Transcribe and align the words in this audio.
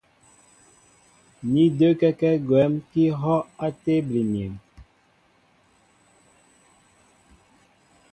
Ní 1.51 1.63
də́kɛ́kɛ́ 1.77 2.33
gwɛ̌m 2.47 2.73
kɛ́ 2.91 3.05
ihɔ́' 3.07 3.47
á 3.65 3.67
tébili 3.81 4.21
myéŋ. 4.31 4.53